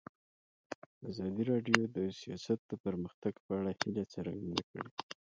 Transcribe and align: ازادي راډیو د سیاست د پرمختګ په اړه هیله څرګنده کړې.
ازادي 1.09 1.43
راډیو 1.51 1.81
د 1.97 1.97
سیاست 2.21 2.59
د 2.67 2.71
پرمختګ 2.85 3.33
په 3.45 3.51
اړه 3.59 3.71
هیله 3.79 4.03
څرګنده 4.13 4.61
کړې. 4.69 4.87